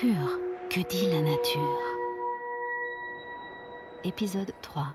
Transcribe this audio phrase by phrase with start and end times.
[0.00, 0.38] Pur,
[0.70, 1.82] que dit la nature.
[4.02, 4.94] Épisode 3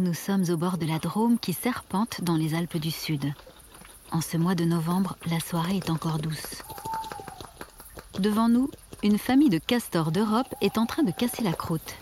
[0.00, 3.34] Nous sommes au bord de la Drôme qui serpente dans les Alpes du Sud.
[4.10, 6.62] En ce mois de novembre, la soirée est encore douce.
[8.18, 8.70] Devant nous,
[9.02, 11.96] une famille de castors d'Europe est en train de casser la croûte.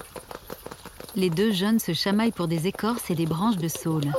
[1.17, 4.13] Les deux jeunes se chamaillent pour des écorces et des branches de saule.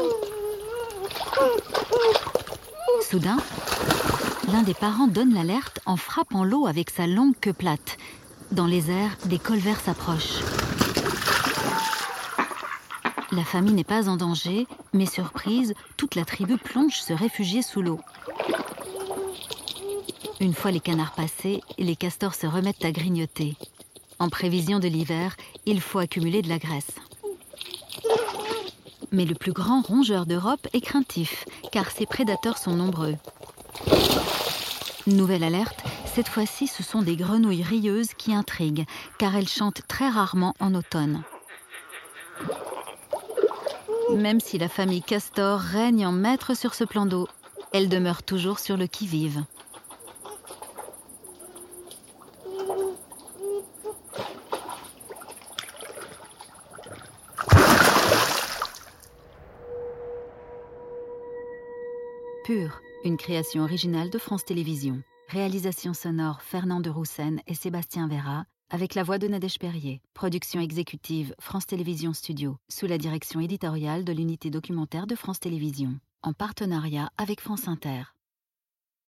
[3.09, 3.37] Soudain,
[4.51, 7.97] l'un des parents donne l'alerte en frappant l'eau avec sa longue queue plate.
[8.51, 10.41] Dans les airs, des colverts s'approchent.
[13.31, 17.81] La famille n'est pas en danger, mais surprise, toute la tribu plonge se réfugier sous
[17.81, 17.99] l'eau.
[20.39, 23.55] Une fois les canards passés, les castors se remettent à grignoter.
[24.17, 25.35] En prévision de l'hiver,
[25.65, 26.95] il faut accumuler de la graisse.
[29.11, 33.15] Mais le plus grand rongeur d'Europe est craintif, car ses prédateurs sont nombreux.
[35.07, 38.85] Nouvelle alerte, cette fois-ci ce sont des grenouilles rieuses qui intriguent,
[39.19, 41.23] car elles chantent très rarement en automne.
[44.15, 47.27] Même si la famille Castor règne en maître sur ce plan d'eau,
[47.71, 49.43] elle demeure toujours sur le qui-vive.
[62.43, 65.01] Pure, une création originale de France Télévisions.
[65.27, 70.01] Réalisation sonore Fernand de Roussen et Sébastien Vera, avec la voix de Nadège Perrier.
[70.13, 75.99] Production exécutive France Télévisions Studio, sous la direction éditoriale de l'unité documentaire de France Télévisions,
[76.21, 78.03] en partenariat avec France Inter.